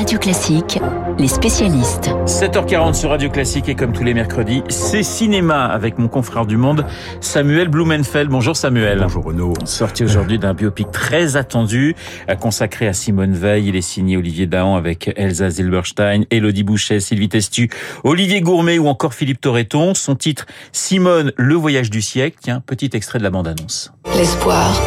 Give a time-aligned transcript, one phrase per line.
[0.00, 0.78] Radio Classique,
[1.18, 2.08] les spécialistes.
[2.24, 6.56] 7h40 sur Radio Classique et comme tous les mercredis, c'est cinéma avec mon confrère du
[6.56, 6.86] monde,
[7.20, 8.30] Samuel Blumenfeld.
[8.30, 9.00] Bonjour Samuel.
[9.02, 9.52] Bonjour Renaud.
[9.66, 11.96] Sorti aujourd'hui d'un biopic très attendu,
[12.40, 13.68] consacré à Simone Veil.
[13.68, 17.68] Il est signé Olivier Dahan avec Elsa Zilberstein, Elodie Bouchet, Sylvie Testu,
[18.02, 19.92] Olivier Gourmet ou encore Philippe Torreton.
[19.92, 22.38] Son titre, Simone, le voyage du siècle.
[22.40, 23.92] Tiens, petit extrait de la bande-annonce.
[24.16, 24.80] L'espoir,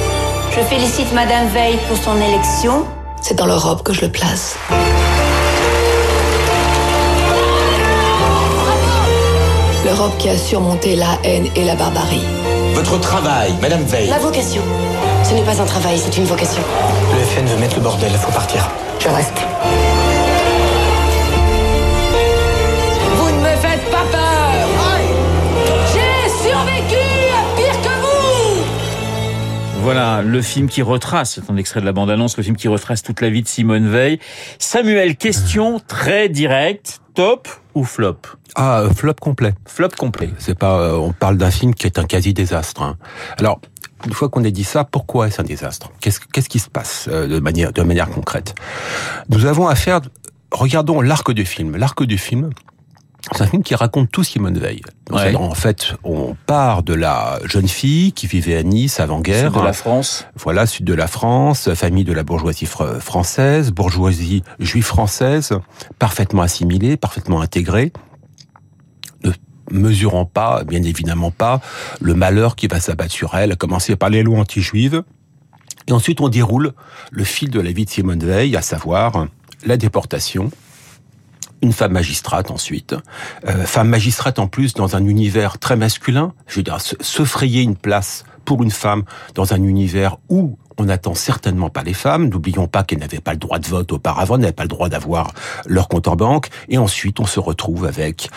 [0.57, 2.84] Je félicite Madame Veil pour son élection.
[3.21, 4.57] c'est dans l'Europe que je le place.
[9.93, 12.23] L'Europe qui a surmonté la haine et la barbarie.
[12.73, 14.09] Votre travail, Madame Veil.
[14.09, 14.63] Ma vocation.
[15.23, 16.63] Ce n'est pas un travail, c'est une vocation.
[17.15, 18.67] Le FN veut mettre le bordel, faut partir.
[18.99, 19.37] Je reste.
[23.17, 24.67] Vous ne me faites pas peur
[25.93, 31.85] J'ai survécu à pire que vous Voilà, le film qui retrace, c'est un extrait de
[31.85, 34.17] la bande-annonce, le film qui retrace toute la vie de Simone Veil.
[34.57, 38.18] Samuel, question très directe, top ou flop
[38.55, 39.54] Ah, euh, flop complet.
[39.65, 40.29] Flop complet.
[40.40, 40.79] C'est pas.
[40.79, 42.82] euh, on parle d'un film qui est un quasi désastre.
[42.82, 42.98] hein.
[43.40, 43.60] Alors,
[44.05, 45.91] une fois qu'on a dit ça, pourquoi est-ce un désastre?
[46.02, 48.55] Qu'est-ce qu'est-ce qui se passe euh, de manière de manière concrète?
[49.29, 50.02] Nous avons affaire.
[50.52, 51.77] Regardons l'arc du film.
[51.77, 52.52] L'arc du film.
[53.35, 54.81] C'est un film qui raconte tout Simone Veil.
[55.07, 55.35] Donc, Ouais.
[55.35, 59.51] En fait, on part de la jeune fille qui vivait à Nice avant-guerre.
[59.51, 60.25] Sud de la France.
[60.35, 65.53] Voilà, sud de la France, famille de la bourgeoisie fr- française, bourgeoisie juive française,
[66.00, 67.91] parfaitement assimilée, parfaitement intégrée,
[69.23, 69.31] ne
[69.72, 71.62] mesurant pas, bien évidemment pas,
[72.01, 75.03] le malheur qui va s'abattre sur elle, à commencer par les lois anti-juives.
[75.88, 76.73] Et ensuite, on déroule
[77.12, 79.28] le fil de la vie de Simone Veil, à savoir
[79.66, 80.50] la déportation,
[81.63, 82.94] une femme magistrate ensuite,
[83.47, 87.23] euh, femme magistrate en plus dans un univers très masculin, je veux dire, se, se
[87.23, 91.94] frayer une place pour une femme dans un univers où on n'attend certainement pas les
[91.94, 92.29] femmes.
[92.29, 95.31] N'oublions pas qu'elles n'avaient pas le droit de vote auparavant, n'avaient pas le droit d'avoir
[95.68, 96.50] leur compte en banque.
[96.69, 98.30] Et ensuite, on se retrouve avec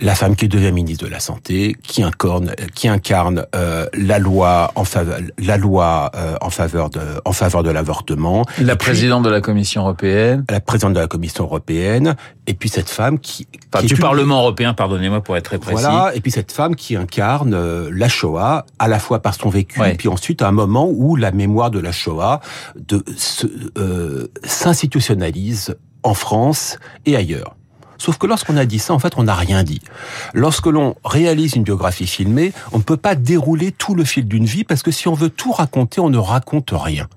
[0.00, 4.72] la femme qui devient ministre de la Santé, qui incarne, qui incarne euh, la loi
[4.74, 8.44] en faveur, la loi euh, en faveur de, en faveur de l'avortement.
[8.58, 10.44] La Et puis, présidente de la Commission européenne.
[10.50, 12.16] la présidente de la Commission européenne,
[12.46, 15.44] et puis cette femme qui, Enfin, qui est du une- Parlement européen, pardonnez-moi pour être
[15.44, 15.80] très précis.
[15.82, 19.48] voilà, et puis cette femme qui incarne euh, la Shoah, à la fois par son
[19.48, 19.94] vécu, Ouais.
[19.94, 22.40] puis ensuite à un moment où la mémoire de la Shoah
[23.78, 27.56] euh, s'institutionnalise en France et ailleurs.
[27.98, 29.80] Sauf que lorsqu'on a dit ça, en fait, on n'a rien dit.
[30.34, 34.44] Lorsque l'on réalise une biographie filmée, on ne peut pas dérouler tout le fil d'une
[34.44, 37.08] vie parce que si on veut tout raconter, on ne raconte rien.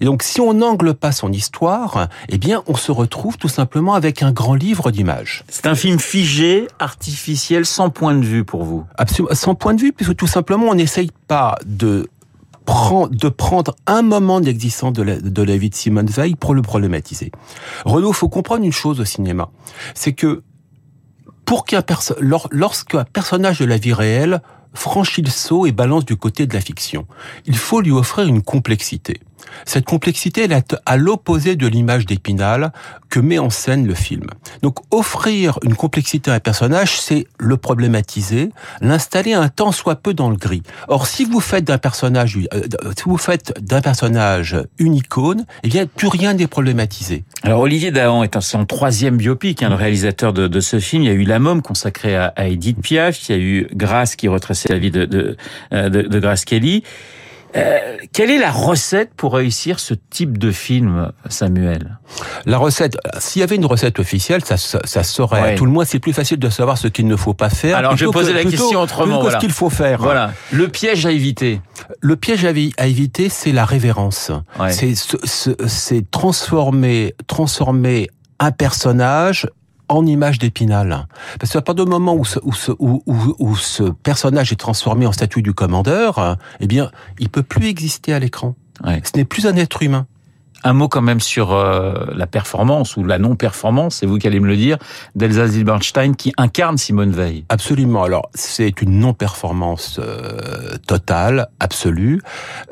[0.00, 3.94] Et donc, si on n'angle pas son histoire, eh bien, on se retrouve tout simplement
[3.94, 5.44] avec un grand livre d'images.
[5.48, 8.84] C'est un film figé, artificiel, sans point de vue pour vous?
[8.96, 12.08] Absolument, sans point de vue, puisque tout simplement, on n'essaye pas de
[12.66, 16.62] de prendre un moment de l'existence de de la vie de Simone Veil pour le
[16.62, 17.32] problématiser.
[17.84, 19.50] Renaud, faut comprendre une chose au cinéma,
[19.94, 20.42] c'est que
[21.44, 21.82] pour qu'un
[22.50, 24.40] lorsqu'un personnage de la vie réelle
[24.74, 27.06] franchit le saut et balance du côté de la fiction,
[27.46, 29.20] il faut lui offrir une complexité.
[29.64, 32.72] Cette complexité, elle est à l'opposé de l'image d'Épinal
[33.10, 34.26] que met en scène le film.
[34.62, 38.50] Donc, offrir une complexité à un personnage, c'est le problématiser,
[38.80, 40.62] l'installer un tant soit peu dans le gris.
[40.88, 42.62] Or, si vous faites d'un personnage, euh,
[42.96, 47.24] si vous faites d'un personnage une icône, eh bien, plus rien n'est problématisé.
[47.42, 51.02] Alors Olivier Dahan est en son troisième biopic, hein, le réalisateur de, de ce film.
[51.02, 53.68] Il y a eu La Môme consacré à, à Edith Piaf, il y a eu
[53.74, 55.36] Grace qui retraçait la vie de, de,
[55.72, 56.82] euh, de, de Grace Kelly.
[57.54, 61.98] Euh, quelle est la recette pour réussir ce type de film, Samuel?
[62.46, 65.42] La recette, s'il y avait une recette officielle, ça, ça, ça serait.
[65.42, 65.54] Ouais.
[65.54, 67.76] Tout le moins, c'est plus facile de savoir ce qu'il ne faut pas faire.
[67.76, 69.36] Alors, je vais poser que- la plutôt- question autrement, voilà.
[69.38, 70.00] ce qu'il faut faire.
[70.00, 71.60] Voilà, le piège à éviter.
[72.00, 74.30] Le piège à, vi- à éviter, c'est la révérence.
[74.58, 74.72] Ouais.
[74.72, 78.08] C'est ce- ce- c'est transformer, transformer
[78.38, 79.46] un personnage
[79.94, 81.06] en image d'épinal.
[81.38, 84.56] Parce qu'à partir du moment où ce, où, ce, où, où- où ce personnage est
[84.56, 88.54] transformé en statue du commandeur, eh bien, il peut plus exister à l'écran.
[88.84, 89.00] Ouais.
[89.04, 90.06] Ce n'est plus un être humain.
[90.64, 94.38] Un mot quand même sur euh, la performance ou la non-performance, c'est vous qui allez
[94.38, 94.78] me le dire,
[95.16, 97.44] d'Elsa Zilberstein qui incarne Simone Veil.
[97.48, 98.04] Absolument.
[98.04, 102.22] Alors, c'est une non-performance euh, totale, absolue.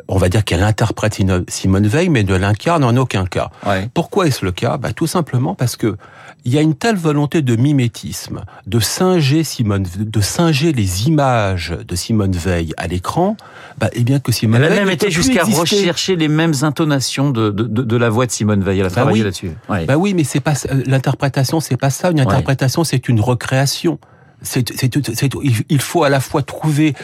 [0.07, 1.19] On va dire qu'elle interprète
[1.49, 3.51] Simone Veil, mais ne l'incarne en aucun cas.
[3.67, 3.89] Ouais.
[3.93, 4.77] Pourquoi est-ce le cas?
[4.77, 5.97] Bah, Tout simplement parce que
[6.45, 11.77] il y a une telle volonté de mimétisme, de singer Simone, de singer les images
[11.87, 13.37] de Simone Veil à l'écran,
[13.79, 16.55] bah, eh bien que Simone Elle a Veil même ne été jusqu'à rechercher les mêmes
[16.63, 18.81] intonations de, de, de, de la voix de Simone Veil.
[18.81, 19.25] Elle a Bah travaillé oui.
[19.25, 19.51] là-dessus.
[19.69, 19.85] Ouais.
[19.87, 22.11] Bah oui, mais c'est pas ça- l'interprétation, c'est pas ça.
[22.11, 23.99] Une interprétation, c'est une recréation.
[24.43, 25.31] C'est, c'est, c'est
[25.69, 26.95] il faut à la fois trouver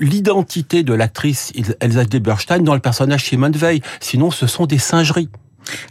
[0.00, 3.82] l'identité de l'actrice Elsa Deberstein dans le personnage Simone Veil.
[4.00, 5.28] Sinon, ce sont des singeries.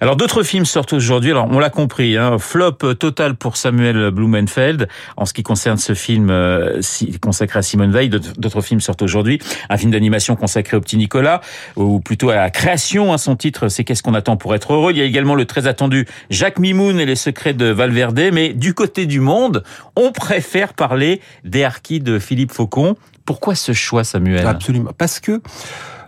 [0.02, 1.32] Alors d'autres films sortent aujourd'hui.
[1.32, 4.88] Alors on l'a compris, hein, flop total pour Samuel Blumenfeld
[5.18, 6.82] en ce qui concerne ce film euh,
[7.22, 8.10] consacré à Simone Veil.
[8.10, 9.40] D'autres films sortent aujourd'hui.
[9.70, 11.42] Un film d'animation consacré au petit Nicolas,
[11.76, 13.14] ou plutôt à la création.
[13.14, 14.92] Hein, son titre, c'est Qu'est-ce qu'on attend pour être heureux.
[14.92, 18.20] Il y a également le très attendu Jacques Mimoun et les secrets de Valverde.
[18.34, 19.64] Mais du côté du monde,
[19.96, 22.96] on préfère parler des Harkis de Philippe Faucon.
[23.26, 24.46] Pourquoi ce choix, Samuel?
[24.46, 25.42] Absolument, parce que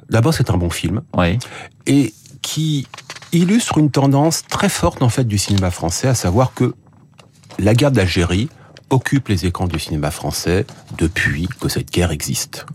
[0.09, 1.01] d'abord c'est un bon film.
[1.15, 1.39] Oui.
[1.85, 2.87] Et qui
[3.31, 6.75] illustre une tendance très forte en fait du cinéma français, à savoir que
[7.59, 8.49] la guerre d'Algérie
[8.89, 10.65] occupe les écrans du cinéma français
[10.97, 12.65] depuis que cette guerre existe.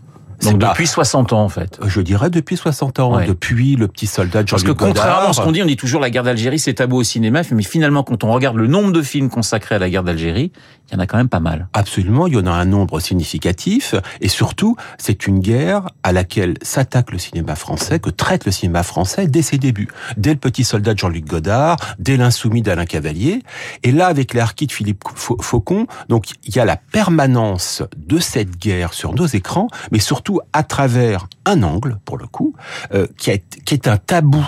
[0.43, 1.79] Donc depuis 60 ans en fait.
[1.85, 5.41] Je dirais depuis 60 ans, depuis le petit soldat de Parce que contrairement à ce
[5.41, 8.23] qu'on dit, on dit toujours la guerre d'Algérie c'est tabou au cinéma, mais finalement quand
[8.23, 10.51] on regarde le nombre de films consacrés à la guerre d'Algérie,
[10.89, 11.67] il y en a quand même pas mal.
[11.73, 16.55] Absolument, il y en a un nombre significatif et surtout c'est une guerre à laquelle
[16.61, 19.89] s'attaque le cinéma français, que traite le cinéma français dès ses débuts.
[20.17, 23.41] Dès le petit soldat de Jean-Luc Godard, dès l'insoumis d'Alain Cavalier.
[23.83, 28.57] Et là avec les de Philippe Faucon, donc il y a la permanence de cette
[28.57, 32.53] guerre sur nos écrans, mais surtout à travers un angle, pour le coup,
[32.93, 34.45] euh, qui, est un tabou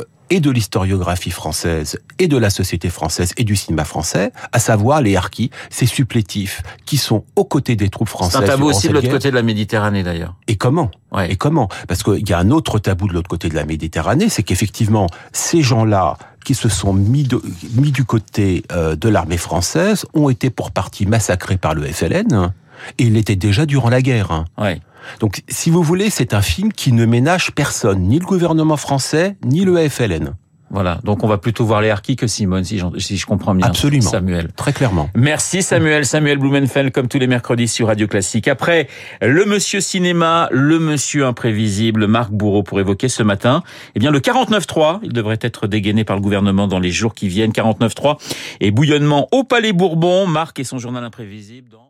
[0.00, 4.58] euh, et de l'historiographie française et de la société française et du cinéma français, à
[4.58, 8.40] savoir les harkis, ces supplétifs qui sont aux côtés des troupes françaises.
[8.40, 10.34] C'est un tabou aussi de l'autre côté de la Méditerranée d'ailleurs.
[10.48, 10.90] Et comment
[11.28, 14.28] Et comment Parce qu'il y a un autre tabou de l'autre côté de la Méditerranée,
[14.28, 16.16] c'est qu'effectivement ces gens-là
[16.46, 17.28] qui se sont mis,
[17.74, 22.52] mis du côté euh, de l'armée française ont été pour partie massacrés par le FLN
[22.98, 24.30] et il était déjà durant la guerre.
[24.30, 24.44] Hein.
[24.56, 24.80] Ouais.
[25.20, 29.36] Donc, si vous voulez, c'est un film qui ne ménage personne, ni le gouvernement français,
[29.44, 30.34] ni le FLN.
[30.70, 33.66] Voilà, donc on va plutôt voir les harkis que Simone, si, si, je comprends bien.
[33.66, 34.10] Absolument.
[34.10, 34.50] Samuel.
[34.56, 35.08] Très clairement.
[35.14, 36.04] Merci Samuel.
[36.04, 38.48] Samuel Blumenfeld, comme tous les mercredis sur Radio Classique.
[38.48, 38.88] Après,
[39.22, 43.62] le monsieur cinéma, le monsieur imprévisible, Marc Bourreau, pour évoquer ce matin,
[43.94, 47.28] eh bien, le 49-3, il devrait être dégainé par le gouvernement dans les jours qui
[47.28, 47.52] viennent.
[47.52, 48.18] 49-3
[48.60, 50.26] et bouillonnement au Palais Bourbon.
[50.26, 51.85] Marc et son journal imprévisible dans...